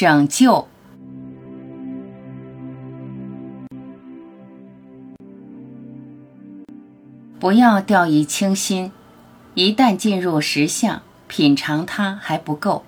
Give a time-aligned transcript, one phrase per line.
[0.00, 0.66] 拯救。
[7.38, 8.92] 不要掉以轻心，
[9.52, 12.82] 一旦进入实相，品尝它还不够，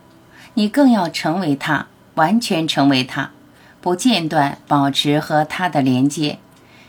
[0.55, 3.33] 你更要成为它，完全成为它，
[3.83, 6.39] 不间断保持和它的连接，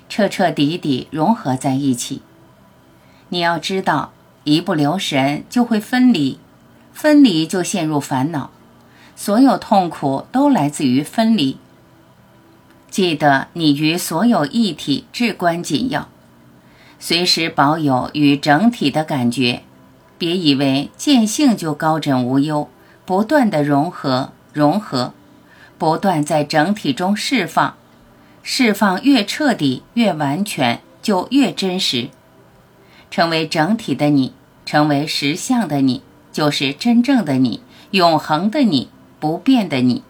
[0.08, 2.22] 彻彻底底融合在一起。
[3.28, 4.14] 你要知道，
[4.46, 6.40] 一不留神就会分离，
[6.94, 8.52] 分离就陷入烦恼，
[9.16, 11.58] 所有痛苦都来自于分离。
[12.90, 16.10] 记得，你与所有一体至关紧要。
[17.00, 19.64] 随时保有与整体的感觉，
[20.18, 22.70] 别以为见性就高枕无忧，
[23.06, 25.14] 不断的融合融合，
[25.78, 27.76] 不断在整体中释放，
[28.42, 32.10] 释放越彻底越完全，就越真实，
[33.12, 34.34] 成为整体的你，
[34.66, 38.88] 成为实相的你，就是真正的你，永恒的你，
[39.24, 40.04] 不变的你。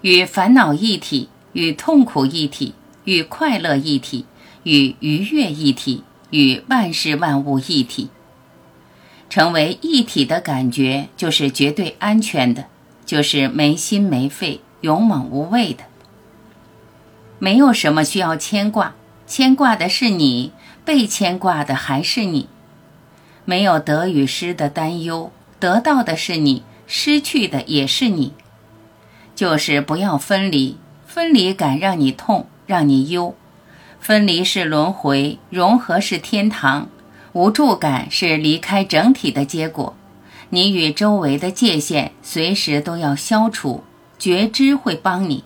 [0.00, 4.26] 与烦恼一体，与痛苦一体，与快乐一体。
[4.64, 8.08] 与愉悦一体，与万事万物一体，
[9.30, 12.64] 成为一体的感觉，就是绝对安全的，
[13.06, 15.84] 就是没心没肺、勇猛无畏的。
[17.38, 18.94] 没有什么需要牵挂，
[19.28, 20.50] 牵挂的是你，
[20.84, 22.48] 被牵挂的还是你。
[23.44, 28.32] 没有得与失的担忧，得到的是你，失去的也是你。
[29.34, 33.34] 就是不要分离，分离感让你痛，让你忧。
[34.00, 36.88] 分离是轮回，融合是天堂，
[37.32, 39.96] 无助感是离开整体的结果。
[40.50, 43.82] 你与周围的界限随时都要消除，
[44.18, 45.42] 觉知会帮你。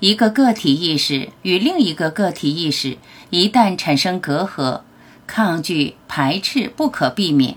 [0.00, 2.98] 一个个体意识与另一个个体意识
[3.30, 4.80] 一旦产生隔阂、
[5.28, 7.56] 抗拒、排斥，不可避免。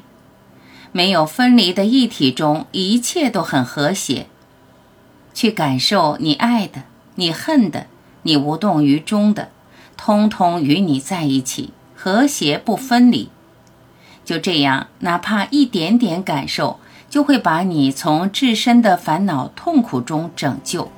[0.95, 4.27] 没有分离的一体中，一切都很和谐。
[5.33, 6.83] 去感受你爱的，
[7.15, 7.87] 你恨的，
[8.21, 9.49] 你无动于衷的。
[9.97, 13.27] 通通与你在一起，和谐不分离。
[14.23, 16.79] 就这样，哪怕一点点感受，
[17.09, 20.89] 就会把你从自身的烦恼痛苦中拯救。